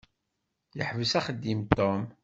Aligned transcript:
Yeḥbes 0.77 1.11
axeddim 1.19 1.61
Tom. 1.77 2.03